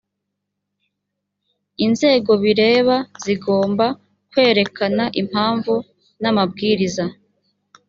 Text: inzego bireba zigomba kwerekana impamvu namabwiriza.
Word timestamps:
inzego 1.85 2.31
bireba 2.43 2.95
zigomba 3.23 3.85
kwerekana 4.31 5.03
impamvu 5.21 5.73
namabwiriza. 6.21 7.05